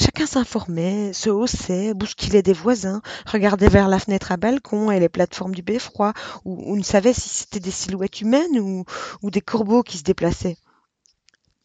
Chacun 0.00 0.24
s'informait, 0.24 1.12
se 1.12 1.28
haussait, 1.28 1.92
bousculait 1.92 2.42
des 2.42 2.54
voisins, 2.54 3.02
regardait 3.26 3.68
vers 3.68 3.88
la 3.88 3.98
fenêtre 3.98 4.32
à 4.32 4.38
balcon 4.38 4.90
et 4.90 5.00
les 5.00 5.10
plateformes 5.10 5.54
du 5.54 5.62
beffroi, 5.62 6.14
ou, 6.46 6.76
ne 6.76 6.82
savait 6.82 7.12
si 7.12 7.28
c'était 7.28 7.60
des 7.60 7.70
silhouettes 7.70 8.22
humaines 8.22 8.58
ou 8.58 9.30
des 9.30 9.42
corbeaux 9.42 9.82
qui 9.82 9.98
se 9.98 10.02
déplaçaient. 10.02 10.56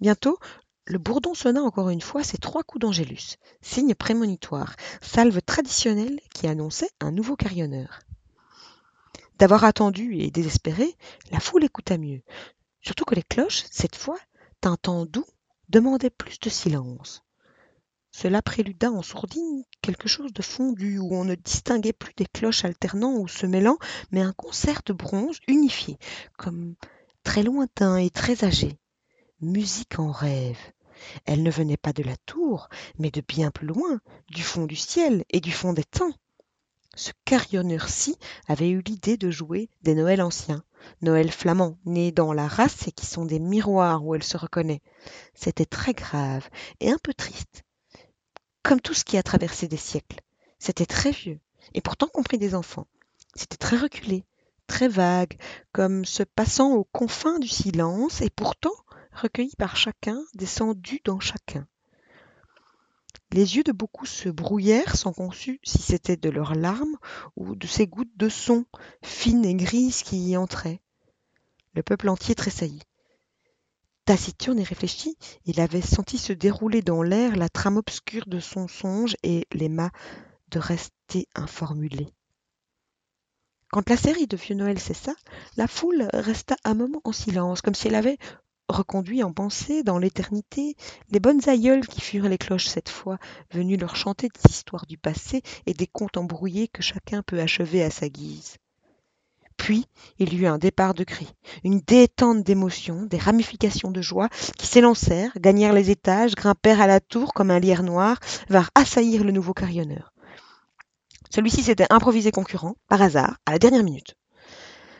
Bientôt, 0.01 0.37
le 0.85 0.99
bourdon 0.99 1.33
sonna 1.33 1.61
encore 1.61 1.89
une 1.89 2.01
fois 2.01 2.23
ses 2.23 2.37
trois 2.37 2.63
coups 2.63 2.81
d'Angélus, 2.81 3.37
signe 3.61 3.95
prémonitoire, 3.95 4.75
salve 5.01 5.41
traditionnelle 5.41 6.19
qui 6.33 6.47
annonçait 6.47 6.91
un 6.99 7.11
nouveau 7.11 7.35
carillonneur. 7.35 8.01
D'avoir 9.39 9.63
attendu 9.63 10.17
et 10.19 10.31
désespéré, 10.31 10.95
la 11.31 11.39
foule 11.39 11.63
écouta 11.63 11.97
mieux. 11.97 12.21
Surtout 12.81 13.05
que 13.05 13.15
les 13.15 13.23
cloches, 13.23 13.63
cette 13.71 13.95
fois, 13.95 14.19
tintant 14.61 15.05
doux, 15.05 15.25
demandaient 15.69 16.09
plus 16.09 16.39
de 16.39 16.49
silence. 16.49 17.23
Cela 18.11 18.41
préluda 18.41 18.91
en 18.91 19.01
sourdine 19.01 19.63
quelque 19.81 20.07
chose 20.07 20.31
de 20.31 20.41
fondu, 20.41 20.99
où 20.99 21.13
on 21.13 21.25
ne 21.25 21.35
distinguait 21.35 21.93
plus 21.93 22.13
des 22.15 22.25
cloches 22.25 22.63
alternant 22.63 23.17
ou 23.17 23.27
se 23.27 23.45
mêlant, 23.45 23.77
mais 24.11 24.21
un 24.21 24.33
concert 24.33 24.81
de 24.85 24.93
bronze 24.93 25.39
unifié, 25.47 25.97
comme 26.37 26.75
très 27.23 27.43
lointain 27.43 27.97
et 27.97 28.09
très 28.09 28.45
âgé. 28.45 28.77
Musique 29.41 29.99
en 29.99 30.11
rêve. 30.11 30.57
Elle 31.25 31.43
ne 31.43 31.51
venait 31.51 31.75
pas 31.75 31.91
de 31.91 32.03
la 32.03 32.15
tour, 32.25 32.69
mais 32.97 33.11
de 33.11 33.19
bien 33.19 33.51
plus 33.51 33.67
loin, 33.67 33.99
du 34.29 34.41
fond 34.41 34.65
du 34.65 34.77
ciel 34.77 35.25
et 35.29 35.41
du 35.41 35.51
fond 35.51 35.73
des 35.73 35.83
temps. 35.83 36.13
Ce 36.95 37.11
carillonneur-ci 37.25 38.17
avait 38.47 38.69
eu 38.69 38.81
l'idée 38.81 39.17
de 39.17 39.29
jouer 39.29 39.69
des 39.81 39.93
Noëls 39.93 40.21
anciens, 40.21 40.63
Noëls 41.01 41.31
flamands, 41.31 41.77
nés 41.83 42.13
dans 42.13 42.31
la 42.31 42.47
race 42.47 42.87
et 42.87 42.93
qui 42.93 43.05
sont 43.05 43.25
des 43.25 43.39
miroirs 43.39 44.05
où 44.05 44.15
elle 44.15 44.23
se 44.23 44.37
reconnaît. 44.37 44.81
C'était 45.33 45.65
très 45.65 45.93
grave 45.93 46.49
et 46.79 46.89
un 46.89 46.97
peu 47.03 47.13
triste, 47.13 47.63
comme 48.63 48.79
tout 48.79 48.93
ce 48.93 49.03
qui 49.03 49.17
a 49.17 49.23
traversé 49.23 49.67
des 49.67 49.75
siècles. 49.75 50.21
C'était 50.59 50.85
très 50.85 51.11
vieux, 51.11 51.41
et 51.73 51.81
pourtant 51.81 52.07
compris 52.07 52.37
des 52.37 52.55
enfants. 52.55 52.87
C'était 53.35 53.57
très 53.57 53.75
reculé, 53.75 54.23
très 54.67 54.87
vague, 54.87 55.37
comme 55.73 56.05
se 56.05 56.23
passant 56.23 56.71
aux 56.71 56.85
confins 56.85 57.39
du 57.39 57.49
silence, 57.49 58.21
et 58.21 58.29
pourtant 58.29 58.71
recueilli 59.15 59.55
par 59.57 59.75
chacun, 59.75 60.21
descendu 60.33 60.99
dans 61.03 61.19
chacun. 61.19 61.67
Les 63.31 63.57
yeux 63.57 63.63
de 63.63 63.71
beaucoup 63.71 64.05
se 64.05 64.29
brouillèrent 64.29 64.95
sans 64.95 65.11
qu'on 65.11 65.31
sût 65.31 65.59
si 65.63 65.81
c'était 65.81 66.17
de 66.17 66.29
leurs 66.29 66.55
larmes 66.55 66.97
ou 67.35 67.55
de 67.55 67.67
ces 67.67 67.87
gouttes 67.87 68.15
de 68.15 68.29
son, 68.29 68.65
fines 69.03 69.45
et 69.45 69.55
grises, 69.55 70.03
qui 70.03 70.29
y 70.29 70.37
entraient. 70.37 70.81
Le 71.73 71.83
peuple 71.83 72.09
entier 72.09 72.35
tressaillit. 72.35 72.83
Taciturne 74.05 74.59
et 74.59 74.63
réfléchi, 74.63 75.17
il 75.45 75.59
avait 75.59 75.81
senti 75.81 76.19
se 76.19 76.31
dérouler 76.31 76.81
dans 76.83 77.01
l'air 77.01 77.35
la 77.35 77.49
trame 77.49 77.77
obscure 77.77 78.27
de 78.27 78.39
son 78.39 78.67
songe 78.67 79.17
et 79.23 79.47
l'aima 79.51 79.89
de 80.49 80.59
rester 80.59 81.27
informulé. 81.33 82.07
Quand 83.71 83.89
la 83.89 83.97
série 83.97 84.27
de 84.27 84.37
Vieux 84.37 84.55
Noël 84.55 84.79
cessa, 84.79 85.15
la 85.57 85.67
foule 85.67 86.07
resta 86.13 86.55
un 86.63 86.75
moment 86.75 87.01
en 87.03 87.11
silence, 87.11 87.61
comme 87.61 87.73
si 87.73 87.87
elle 87.87 87.95
avait 87.95 88.19
reconduit 88.69 89.23
en 89.23 89.31
pensée 89.31 89.83
dans 89.83 89.97
l'éternité 89.97 90.75
les 91.11 91.19
bonnes 91.19 91.47
aïeules 91.47 91.87
qui 91.87 92.01
furent 92.01 92.29
les 92.29 92.37
cloches 92.37 92.67
cette 92.67 92.89
fois, 92.89 93.17
venues 93.51 93.77
leur 93.77 93.95
chanter 93.95 94.27
des 94.27 94.51
histoires 94.51 94.85
du 94.85 94.97
passé 94.97 95.41
et 95.65 95.73
des 95.73 95.87
contes 95.87 96.17
embrouillés 96.17 96.67
que 96.67 96.81
chacun 96.81 97.21
peut 97.21 97.39
achever 97.39 97.83
à 97.83 97.89
sa 97.89 98.09
guise. 98.09 98.57
Puis 99.57 99.85
il 100.19 100.33
y 100.33 100.37
eut 100.37 100.47
un 100.47 100.57
départ 100.57 100.93
de 100.93 101.03
cris, 101.03 101.33
une 101.63 101.79
détente 101.79 102.43
d'émotions, 102.43 103.05
des 103.05 103.17
ramifications 103.17 103.91
de 103.91 104.01
joie 104.01 104.29
qui 104.57 104.67
s'élancèrent, 104.67 105.31
gagnèrent 105.39 105.73
les 105.73 105.91
étages, 105.91 106.35
grimpèrent 106.35 106.81
à 106.81 106.87
la 106.87 106.99
tour 106.99 107.33
comme 107.33 107.51
un 107.51 107.59
lierre 107.59 107.83
noir, 107.83 108.19
vinrent 108.49 108.71
assaillir 108.75 109.23
le 109.23 109.31
nouveau 109.31 109.53
carillonneur. 109.53 110.11
Celui-ci 111.29 111.63
s'était 111.63 111.87
improvisé 111.89 112.31
concurrent, 112.31 112.75
par 112.87 113.01
hasard, 113.01 113.37
à 113.45 113.51
la 113.51 113.59
dernière 113.59 113.83
minute. 113.83 114.15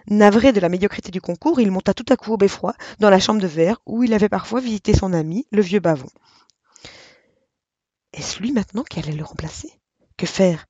Navré 0.07 0.53
de 0.53 0.59
la 0.59 0.69
médiocrité 0.69 1.11
du 1.11 1.21
concours, 1.21 1.59
il 1.59 1.71
monta 1.71 1.93
tout 1.93 2.05
à 2.09 2.17
coup 2.17 2.33
au 2.33 2.37
beffroi, 2.37 2.75
dans 2.99 3.09
la 3.09 3.19
chambre 3.19 3.41
de 3.41 3.47
verre, 3.47 3.81
où 3.85 4.03
il 4.03 4.13
avait 4.13 4.29
parfois 4.29 4.61
visité 4.61 4.93
son 4.93 5.13
ami, 5.13 5.47
le 5.51 5.61
vieux 5.61 5.79
bavon. 5.79 6.09
Est-ce 8.13 8.39
lui 8.39 8.51
maintenant 8.51 8.83
qui 8.83 8.99
allait 8.99 9.11
le 9.11 9.23
remplacer? 9.23 9.71
Que 10.17 10.25
faire? 10.25 10.67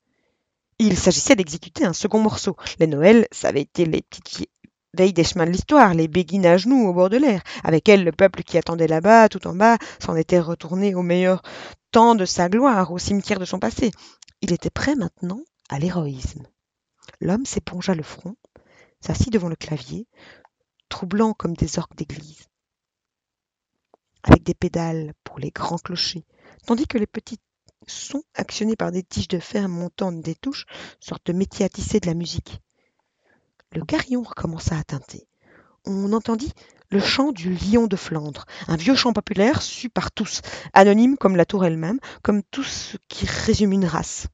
Il 0.78 0.96
s'agissait 0.98 1.36
d'exécuter 1.36 1.84
un 1.84 1.92
second 1.92 2.18
morceau. 2.18 2.56
Les 2.80 2.86
Noëls, 2.86 3.26
ça 3.30 3.48
avait 3.48 3.62
été 3.62 3.84
les 3.84 4.02
petites 4.02 4.48
veilles 4.94 5.12
des 5.12 5.24
chemins 5.24 5.46
de 5.46 5.50
l'histoire, 5.50 5.94
les 5.94 6.08
béguines 6.08 6.46
à 6.46 6.56
genoux 6.56 6.88
au 6.88 6.92
bord 6.92 7.10
de 7.10 7.18
l'air. 7.18 7.42
Avec 7.62 7.88
elles, 7.88 8.04
le 8.04 8.12
peuple 8.12 8.42
qui 8.42 8.58
attendait 8.58 8.88
là-bas, 8.88 9.28
tout 9.28 9.46
en 9.46 9.54
bas, 9.54 9.78
s'en 10.00 10.16
était 10.16 10.40
retourné 10.40 10.94
au 10.94 11.02
meilleur 11.02 11.42
temps 11.92 12.14
de 12.14 12.24
sa 12.24 12.48
gloire, 12.48 12.90
au 12.90 12.98
cimetière 12.98 13.38
de 13.38 13.44
son 13.44 13.58
passé. 13.58 13.90
Il 14.40 14.52
était 14.52 14.70
prêt 14.70 14.96
maintenant 14.96 15.40
à 15.68 15.78
l'héroïsme. 15.78 16.46
L'homme 17.20 17.46
s'épongea 17.46 17.94
le 17.94 18.02
front, 18.02 18.36
s'assit 19.00 19.32
devant 19.32 19.48
le 19.48 19.56
clavier, 19.56 20.06
troublant 20.88 21.32
comme 21.32 21.54
des 21.54 21.78
orques 21.78 21.96
d'église, 21.96 22.48
avec 24.22 24.42
des 24.42 24.54
pédales 24.54 25.14
pour 25.24 25.38
les 25.38 25.50
grands 25.50 25.78
clochers, 25.78 26.24
tandis 26.66 26.86
que 26.86 26.98
les 26.98 27.06
petits 27.06 27.40
sons 27.86 28.24
actionnés 28.34 28.76
par 28.76 28.92
des 28.92 29.02
tiges 29.02 29.28
de 29.28 29.38
fer 29.38 29.68
montant 29.68 30.12
des 30.12 30.34
touches, 30.34 30.66
sorte 31.00 31.26
de 31.26 31.32
métier 31.32 31.64
à 31.64 31.68
tisser 31.68 32.00
de 32.00 32.06
la 32.06 32.14
musique. 32.14 32.60
Le 33.72 33.84
carillon 33.84 34.22
recommença 34.22 34.76
à 34.76 34.84
tinter. 34.84 35.26
On 35.84 36.12
entendit 36.12 36.52
le 36.90 37.00
chant 37.00 37.32
du 37.32 37.54
lion 37.54 37.86
de 37.86 37.96
Flandre, 37.96 38.44
un 38.68 38.76
vieux 38.76 38.94
chant 38.94 39.12
populaire 39.12 39.62
su 39.62 39.88
par 39.88 40.12
tous, 40.12 40.40
anonyme 40.72 41.16
comme 41.16 41.36
la 41.36 41.44
tour 41.44 41.64
elle-même, 41.64 41.98
comme 42.22 42.42
tout 42.42 42.62
ce 42.62 42.96
qui 43.08 43.26
résume 43.26 43.72
une 43.72 43.86
race. 43.86 44.28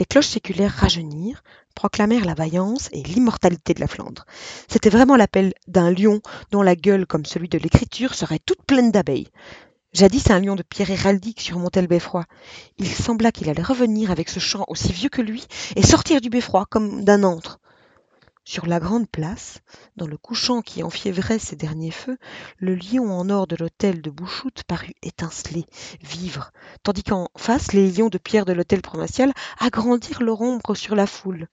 Les 0.00 0.06
cloches 0.06 0.28
séculaires 0.28 0.72
rajeunirent, 0.72 1.42
proclamèrent 1.74 2.24
la 2.24 2.32
vaillance 2.32 2.88
et 2.92 3.02
l'immortalité 3.02 3.74
de 3.74 3.80
la 3.80 3.86
Flandre. 3.86 4.24
C'était 4.66 4.88
vraiment 4.88 5.14
l'appel 5.14 5.52
d'un 5.68 5.90
lion 5.90 6.22
dont 6.52 6.62
la 6.62 6.74
gueule, 6.74 7.06
comme 7.06 7.26
celui 7.26 7.50
de 7.50 7.58
l'écriture, 7.58 8.14
serait 8.14 8.38
toute 8.38 8.62
pleine 8.62 8.92
d'abeilles. 8.92 9.28
Jadis 9.92 10.30
un 10.30 10.40
lion 10.40 10.56
de 10.56 10.62
pierre 10.62 10.90
héraldique 10.90 11.42
surmontait 11.42 11.82
le 11.82 11.86
beffroi. 11.86 12.24
Il 12.78 12.88
sembla 12.88 13.30
qu'il 13.30 13.50
allait 13.50 13.62
revenir 13.62 14.10
avec 14.10 14.30
ce 14.30 14.40
chant 14.40 14.64
aussi 14.68 14.90
vieux 14.90 15.10
que 15.10 15.20
lui 15.20 15.46
et 15.76 15.82
sortir 15.82 16.22
du 16.22 16.30
beffroi 16.30 16.64
comme 16.70 17.04
d'un 17.04 17.22
antre. 17.22 17.60
Sur 18.44 18.66
la 18.66 18.80
grande 18.80 19.08
place, 19.08 19.60
dans 19.96 20.06
le 20.06 20.16
couchant 20.16 20.62
qui 20.62 20.82
enfiévrait 20.82 21.38
ses 21.38 21.56
derniers 21.56 21.90
feux, 21.90 22.16
le 22.58 22.74
lion 22.74 23.12
en 23.12 23.28
or 23.28 23.46
de 23.46 23.54
l'hôtel 23.54 24.00
de 24.00 24.10
Bouchoute 24.10 24.64
parut 24.64 24.94
étinceler, 25.02 25.66
vivre, 26.00 26.50
tandis 26.82 27.02
qu'en 27.02 27.28
face 27.36 27.72
les 27.72 27.90
lions 27.90 28.08
de 28.08 28.18
pierre 28.18 28.46
de 28.46 28.52
l'hôtel 28.52 28.80
provincial 28.80 29.32
agrandirent 29.58 30.22
leur 30.22 30.40
ombre 30.40 30.74
sur 30.74 30.96
la 30.96 31.06
foule. 31.06 31.48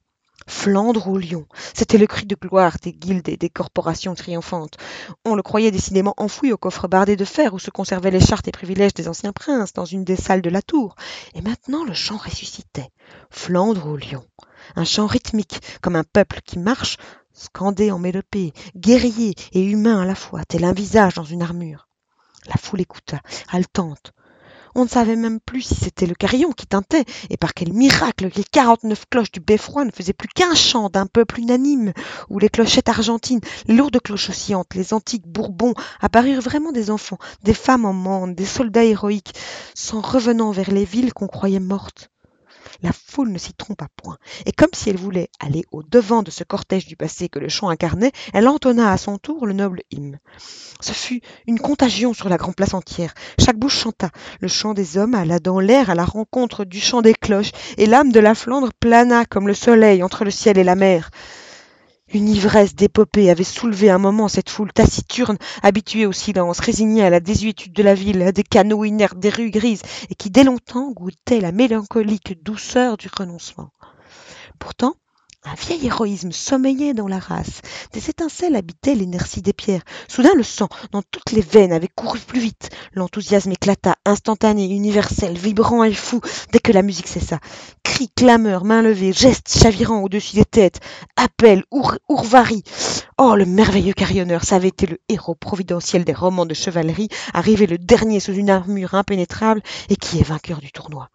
Flandre 0.47 1.09
au 1.09 1.17
lion, 1.17 1.45
c'était 1.73 1.97
le 1.97 2.07
cri 2.07 2.25
de 2.25 2.35
gloire 2.35 2.77
des 2.81 2.93
guildes 2.93 3.27
et 3.27 3.37
des 3.37 3.49
corporations 3.49 4.15
triomphantes. 4.15 4.77
On 5.25 5.35
le 5.35 5.43
croyait 5.43 5.71
décidément 5.71 6.13
enfoui 6.15 6.53
au 6.53 6.57
coffre 6.57 6.87
bardé 6.87 7.17
de 7.17 7.25
fer 7.25 7.53
où 7.53 7.59
se 7.59 7.69
conservaient 7.69 8.11
les 8.11 8.21
chartes 8.21 8.47
et 8.47 8.51
privilèges 8.51 8.93
des 8.93 9.09
anciens 9.09 9.33
princes, 9.33 9.73
dans 9.73 9.85
une 9.85 10.05
des 10.05 10.15
salles 10.15 10.41
de 10.41 10.49
la 10.49 10.61
tour. 10.61 10.95
Et 11.33 11.41
maintenant 11.41 11.83
le 11.83 11.93
chant 11.93 12.17
ressuscitait. 12.17 12.89
Flandre 13.29 13.87
au 13.87 13.97
lion 13.97 14.23
un 14.75 14.83
chant 14.83 15.07
rythmique, 15.07 15.61
comme 15.81 15.95
un 15.95 16.03
peuple 16.03 16.41
qui 16.45 16.59
marche, 16.59 16.97
scandé 17.33 17.91
en 17.91 17.99
mélopée, 17.99 18.53
guerrier 18.75 19.35
et 19.53 19.63
humain 19.63 20.01
à 20.01 20.05
la 20.05 20.15
fois, 20.15 20.43
tel 20.45 20.63
un 20.63 20.73
visage 20.73 21.13
dans 21.13 21.23
une 21.23 21.43
armure. 21.43 21.87
La 22.47 22.55
foule 22.55 22.81
écouta, 22.81 23.19
haletante. 23.51 24.13
On 24.79 24.83
ne 24.83 24.89
savait 24.89 25.15
même 25.15 25.39
plus 25.39 25.63
si 25.63 25.73
c'était 25.73 26.05
le 26.05 26.13
carillon 26.13 26.51
qui 26.51 26.67
tintait, 26.67 27.05
et 27.31 27.37
par 27.37 27.55
quel 27.55 27.73
miracle 27.73 28.29
les 28.35 28.43
quarante-neuf 28.43 29.05
cloches 29.09 29.31
du 29.31 29.39
beffroi 29.39 29.85
ne 29.85 29.91
faisaient 29.91 30.13
plus 30.13 30.27
qu'un 30.27 30.53
chant 30.53 30.89
d'un 30.89 31.07
peuple 31.07 31.39
unanime, 31.39 31.93
où 32.29 32.37
les 32.37 32.49
clochettes 32.49 32.87
argentines, 32.87 33.41
les 33.65 33.75
lourdes 33.75 33.99
cloches 33.99 34.29
oscillantes, 34.29 34.75
les 34.75 34.93
antiques 34.93 35.27
bourbons 35.27 35.73
apparurent 35.99 36.41
vraiment 36.41 36.71
des 36.71 36.91
enfants, 36.91 37.17
des 37.41 37.55
femmes 37.55 37.85
en 37.85 37.93
mande, 37.93 38.35
des 38.35 38.45
soldats 38.45 38.83
héroïques, 38.83 39.33
s'en 39.73 39.99
revenant 39.99 40.51
vers 40.51 40.69
les 40.69 40.85
villes 40.85 41.13
qu'on 41.13 41.27
croyait 41.27 41.59
mortes. 41.59 42.11
La 42.81 42.91
foule 42.91 43.29
ne 43.29 43.37
s'y 43.37 43.53
trompa 43.53 43.87
point, 43.95 44.17
et 44.45 44.51
comme 44.51 44.69
si 44.73 44.89
elle 44.89 44.97
voulait 44.97 45.29
aller 45.39 45.65
au 45.71 45.83
devant 45.83 46.23
de 46.23 46.31
ce 46.31 46.43
cortège 46.43 46.85
du 46.85 46.95
passé 46.95 47.29
que 47.29 47.39
le 47.39 47.49
chant 47.49 47.69
incarnait, 47.69 48.11
elle 48.33 48.47
entonna 48.47 48.91
à 48.91 48.97
son 48.97 49.17
tour 49.17 49.47
le 49.47 49.53
noble 49.53 49.81
hymne. 49.91 50.19
Ce 50.79 50.91
fut 50.91 51.21
une 51.47 51.59
contagion 51.59 52.13
sur 52.13 52.29
la 52.29 52.37
grande 52.37 52.55
place 52.55 52.73
entière. 52.73 53.13
Chaque 53.39 53.57
bouche 53.57 53.79
chanta. 53.79 54.09
Le 54.39 54.47
chant 54.47 54.73
des 54.73 54.97
hommes 54.97 55.15
alla 55.15 55.39
dans 55.39 55.59
l'air 55.59 55.89
à 55.89 55.95
la 55.95 56.05
rencontre 56.05 56.65
du 56.65 56.79
chant 56.79 57.01
des 57.01 57.13
cloches, 57.13 57.51
et 57.77 57.85
l'âme 57.85 58.11
de 58.11 58.19
la 58.19 58.35
Flandre 58.35 58.71
plana 58.79 59.25
comme 59.25 59.47
le 59.47 59.53
soleil 59.53 60.03
entre 60.03 60.23
le 60.23 60.31
ciel 60.31 60.57
et 60.57 60.63
la 60.63 60.75
mer. 60.75 61.09
Une 62.13 62.29
ivresse 62.29 62.73
d'épopée 62.73 63.29
avait 63.29 63.43
soulevé 63.43 63.89
un 63.89 63.97
moment 63.97 64.29
cette 64.29 64.49
foule 64.49 64.71
taciturne, 64.71 65.37
habituée 65.61 66.05
au 66.05 66.13
silence, 66.13 66.61
résignée 66.61 67.03
à 67.03 67.09
la 67.09 67.19
désuétude 67.19 67.73
de 67.73 67.83
la 67.83 67.95
ville, 67.95 68.31
des 68.31 68.43
canaux 68.43 68.85
inertes, 68.85 69.19
des 69.19 69.29
rues 69.29 69.51
grises, 69.51 69.81
et 70.09 70.15
qui 70.15 70.29
dès 70.29 70.45
longtemps 70.45 70.91
goûtait 70.91 71.41
la 71.41 71.51
mélancolique 71.51 72.41
douceur 72.43 72.95
du 72.95 73.09
renoncement. 73.13 73.71
Pourtant, 74.57 74.95
un 75.47 75.55
vieil 75.55 75.85
héroïsme 75.85 76.31
sommeillait 76.31 76.93
dans 76.93 77.07
la 77.07 77.19
race. 77.19 77.61
Des 77.93 78.09
étincelles 78.09 78.55
habitaient 78.55 78.95
l'inertie 78.95 79.41
des 79.41 79.53
pierres. 79.53 79.83
Soudain, 80.07 80.33
le 80.35 80.43
sang, 80.43 80.67
dans 80.91 81.01
toutes 81.01 81.31
les 81.31 81.41
veines, 81.41 81.71
avait 81.71 81.87
couru 81.87 82.19
plus 82.19 82.39
vite. 82.39 82.69
L'enthousiasme 82.93 83.51
éclata, 83.51 83.95
instantané, 84.05 84.65
universel, 84.65 85.37
vibrant 85.37 85.83
et 85.83 85.93
fou, 85.93 86.19
dès 86.51 86.59
que 86.59 86.73
la 86.73 86.81
musique 86.81 87.07
cessa. 87.07 87.39
Cris, 87.83 88.09
clameurs, 88.13 88.65
mains 88.65 88.81
levées, 88.81 89.13
gestes 89.13 89.57
chavirants 89.57 90.01
au-dessus 90.01 90.35
des 90.35 90.45
têtes, 90.45 90.81
appels, 91.15 91.63
our 91.71 91.97
ourvaries. 92.09 92.63
Oh, 93.17 93.35
le 93.35 93.45
merveilleux 93.45 93.93
carillonneur, 93.93 94.43
ça 94.43 94.57
avait 94.57 94.67
été 94.67 94.85
le 94.85 94.99
héros 95.07 95.35
providentiel 95.35 96.03
des 96.03 96.13
romans 96.13 96.45
de 96.45 96.53
chevalerie, 96.53 97.09
arrivé 97.33 97.67
le 97.67 97.77
dernier 97.77 98.19
sous 98.19 98.33
une 98.33 98.49
armure 98.49 98.95
impénétrable 98.95 99.61
et 99.89 99.95
qui 99.95 100.19
est 100.19 100.27
vainqueur 100.27 100.59
du 100.59 100.71
tournoi. 100.71 101.09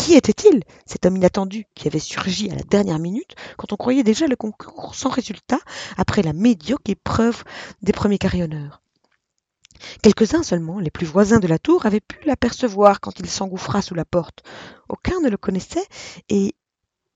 Qui 0.00 0.14
était-il, 0.14 0.62
cet 0.86 1.04
homme 1.04 1.16
inattendu 1.16 1.66
qui 1.74 1.86
avait 1.86 1.98
surgi 1.98 2.50
à 2.50 2.54
la 2.54 2.62
dernière 2.62 2.98
minute, 2.98 3.34
quand 3.58 3.74
on 3.74 3.76
croyait 3.76 4.02
déjà 4.02 4.26
le 4.26 4.34
concours 4.34 4.94
sans 4.94 5.10
résultat 5.10 5.58
après 5.98 6.22
la 6.22 6.32
médiocre 6.32 6.88
épreuve 6.90 7.44
des 7.82 7.92
premiers 7.92 8.16
carillonneurs 8.16 8.80
Quelques-uns 10.02 10.42
seulement, 10.42 10.80
les 10.80 10.90
plus 10.90 11.04
voisins 11.04 11.38
de 11.38 11.46
la 11.46 11.58
tour, 11.58 11.84
avaient 11.84 12.00
pu 12.00 12.18
l'apercevoir 12.24 13.00
quand 13.00 13.20
il 13.20 13.28
s'engouffra 13.28 13.82
sous 13.82 13.94
la 13.94 14.06
porte. 14.06 14.42
Aucun 14.88 15.20
ne 15.20 15.28
le 15.28 15.36
connaissait 15.36 15.86
et 16.30 16.54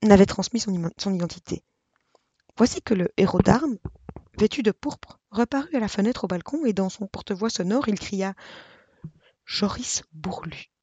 n'avait 0.03 0.27
transmis 0.27 0.59
son, 0.59 1.11
identité. 1.11 1.63
Voici 2.55 2.83
que 2.83 2.93
le 2.93 3.09
héros 3.17 3.41
d'armes, 3.41 3.79
vêtu 4.37 4.61
de 4.61 4.71
pourpre, 4.71 5.19
reparut 5.31 5.75
à 5.75 5.79
la 5.79 5.87
fenêtre 5.87 6.25
au 6.25 6.27
balcon 6.27 6.65
et 6.65 6.73
dans 6.73 6.89
son 6.89 7.07
porte-voix 7.07 7.49
sonore, 7.49 7.89
il 7.89 7.99
cria 7.99 8.35
Joris 9.43 10.03
Bourlut. 10.13 10.74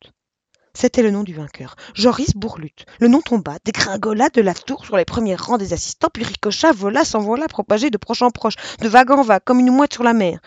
C'était 0.74 1.02
le 1.02 1.10
nom 1.10 1.22
du 1.22 1.34
vainqueur, 1.34 1.76
Joris 1.94 2.34
Bourlut. 2.34 2.74
Le 2.98 3.06
nom 3.06 3.20
tomba, 3.20 3.58
dégringola 3.64 4.30
de 4.30 4.40
la 4.40 4.54
tour 4.54 4.84
sur 4.84 4.96
les 4.96 5.04
premiers 5.04 5.36
rangs 5.36 5.58
des 5.58 5.74
assistants, 5.74 6.08
puis 6.12 6.24
ricocha, 6.24 6.72
vola, 6.72 7.04
s'envola, 7.04 7.46
propagé 7.46 7.90
de 7.90 7.98
proche 7.98 8.22
en 8.22 8.30
proche, 8.30 8.56
de 8.80 8.88
vague 8.88 9.10
en 9.10 9.22
vague, 9.22 9.44
comme 9.44 9.60
une 9.60 9.70
mouette 9.70 9.92
sur 9.92 10.02
la 10.02 10.14
mer. 10.14 10.40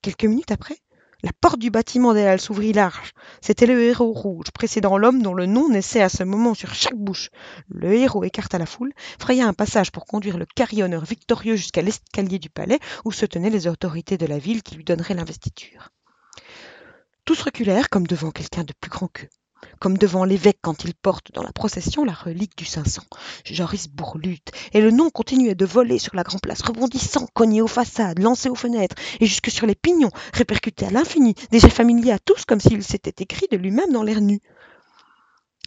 Quelques 0.00 0.24
minutes 0.24 0.50
après, 0.50 0.78
la 1.22 1.32
porte 1.38 1.58
du 1.58 1.70
bâtiment 1.70 2.14
des 2.14 2.22
Halles 2.22 2.40
s'ouvrit 2.40 2.72
large. 2.72 3.12
C'était 3.42 3.66
le 3.66 3.82
héros 3.82 4.12
rouge, 4.12 4.50
précédant 4.52 4.96
l'homme 4.96 5.22
dont 5.22 5.34
le 5.34 5.44
nom 5.44 5.68
naissait 5.68 6.00
à 6.00 6.08
ce 6.08 6.24
moment 6.24 6.54
sur 6.54 6.74
chaque 6.74 6.96
bouche. 6.96 7.28
Le 7.68 7.92
héros 7.92 8.24
écarta 8.24 8.56
la 8.56 8.66
foule, 8.66 8.94
fraya 9.18 9.46
un 9.46 9.52
passage 9.52 9.92
pour 9.92 10.06
conduire 10.06 10.38
le 10.38 10.46
carillonneur 10.46 11.04
victorieux 11.04 11.56
jusqu'à 11.56 11.82
l'escalier 11.82 12.38
du 12.38 12.48
palais 12.48 12.80
où 13.04 13.12
se 13.12 13.26
tenaient 13.26 13.50
les 13.50 13.66
autorités 13.66 14.16
de 14.16 14.26
la 14.26 14.38
ville 14.38 14.62
qui 14.62 14.74
lui 14.74 14.84
donneraient 14.84 15.14
l'investiture. 15.14 15.90
Tous 17.26 17.42
reculèrent 17.42 17.90
comme 17.90 18.06
devant 18.06 18.30
quelqu'un 18.30 18.64
de 18.64 18.72
plus 18.80 18.90
grand 18.90 19.08
qu'eux 19.08 19.28
comme 19.80 19.96
devant 19.96 20.24
l'évêque 20.24 20.58
quand 20.60 20.84
il 20.84 20.94
porte 20.94 21.32
dans 21.32 21.42
la 21.42 21.52
procession 21.52 22.04
la 22.04 22.12
relique 22.12 22.56
du 22.56 22.66
500. 22.66 23.02
Joris 23.44 23.88
Bourlut, 23.88 24.44
et 24.72 24.80
le 24.80 24.90
nom 24.90 25.10
continuait 25.10 25.54
de 25.54 25.64
voler 25.64 25.98
sur 25.98 26.14
la 26.14 26.22
grande 26.22 26.42
place, 26.42 26.62
rebondissant, 26.62 27.26
cogné 27.34 27.62
aux 27.62 27.66
façades, 27.66 28.18
lancé 28.18 28.50
aux 28.50 28.54
fenêtres, 28.54 28.96
et 29.20 29.26
jusque 29.26 29.50
sur 29.50 29.66
les 29.66 29.74
pignons, 29.74 30.10
répercuté 30.34 30.86
à 30.86 30.90
l'infini, 30.90 31.34
déjà 31.50 31.70
familier 31.70 32.12
à 32.12 32.18
tous 32.18 32.44
comme 32.44 32.60
s'il 32.60 32.84
s'était 32.84 33.22
écrit 33.22 33.46
de 33.50 33.56
lui-même 33.56 33.92
dans 33.92 34.02
l'air 34.02 34.20
nu. 34.20 34.40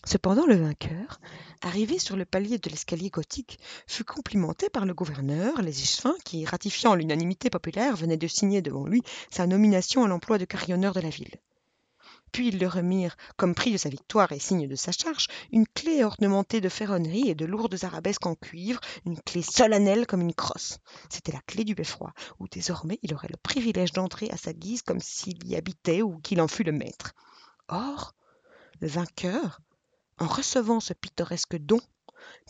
Cependant, 0.06 0.46
le 0.46 0.56
vainqueur, 0.56 1.20
arrivé 1.62 1.98
sur 1.98 2.16
le 2.16 2.26
palier 2.26 2.58
de 2.58 2.70
l'escalier 2.70 3.10
gothique, 3.10 3.58
fut 3.88 4.04
complimenté 4.04 4.70
par 4.70 4.86
le 4.86 4.94
gouverneur, 4.94 5.62
les 5.62 5.82
échevins, 5.82 6.16
qui, 6.24 6.46
ratifiant 6.46 6.94
l'unanimité 6.94 7.50
populaire, 7.50 7.96
venaient 7.96 8.18
de 8.18 8.28
signer 8.28 8.62
devant 8.62 8.86
lui 8.86 9.02
sa 9.32 9.48
nomination 9.48 10.04
à 10.04 10.08
l'emploi 10.08 10.38
de 10.38 10.46
carillonneur 10.46 10.94
de 10.94 11.00
la 11.00 11.10
ville 11.10 11.40
puis 12.34 12.50
ils 12.50 12.58
lui 12.58 12.66
remirent, 12.66 13.16
comme 13.38 13.56
prix 13.56 13.72
de 13.72 13.78
sa 13.78 13.90
victoire 13.90 14.32
et 14.32 14.40
signe 14.40 14.68
de 14.68 14.76
sa 14.76 14.92
charge, 14.92 15.28
une 15.52 15.68
clé 15.68 16.04
ornementée 16.04 16.60
de 16.62 16.68
ferronnerie 16.68 17.30
et 17.30 17.36
de 17.36 17.46
lourdes 17.46 17.78
arabesques 17.84 18.26
en 18.26 18.36
cuivre, 18.36 18.82
une 19.06 19.22
clé 19.22 19.44
solennelle 19.44 20.08
comme 20.08 20.22
une 20.22 20.34
crosse. 20.34 20.80
C'était 21.10 21.32
la 21.32 21.42
clé 21.42 21.64
du 21.64 21.76
beffroi, 21.76 22.12
où 22.40 22.48
désormais 22.48 23.00
il 23.04 23.14
aurait 23.14 23.30
le 23.30 23.38
privilège 23.38 23.94
d'entrer 23.94 24.30
à 24.32 24.38
sa 24.38 24.52
guise 24.52 24.82
comme 24.82 25.00
s'il 25.00 25.48
y 25.48 25.56
habitait 25.56 26.02
ou 26.02 26.18
qu'il 26.18 26.42
en 26.42 26.48
fût 26.48 26.64
le 26.64 26.72
maître. 26.72 27.14
Or, 27.68 28.16
le 28.82 28.88
vainqueur, 28.88 29.62
en 30.18 30.28
recevant 30.28 30.80
ce 30.80 30.94
pittoresque 30.94 31.58
don, 31.58 31.80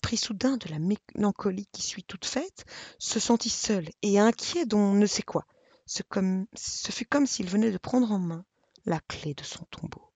pris 0.02 0.18
soudain 0.18 0.56
de 0.58 0.70
la 0.70 0.80
mélancolie 0.80 1.68
qui 1.74 1.82
suit 1.82 2.04
toute 2.04 2.26
fête, 2.26 2.66
se 3.00 3.20
sentit 3.20 3.50
seul 3.50 3.90
et 4.02 4.18
inquiet 4.18 4.66
d'on 4.66 4.94
ne 4.94 5.06
sait 5.06 5.24
quoi. 5.24 5.46
Ce 5.86 6.04
fut 6.92 7.06
comme 7.06 7.28
s'il 7.28 7.50
venait 7.50 7.72
de 7.72 7.78
prendre 7.78 8.12
en 8.12 8.20
main 8.20 8.46
la 8.86 9.00
clé 9.02 9.34
de 9.34 9.44
son 9.44 9.66
tombeau. 9.66 10.13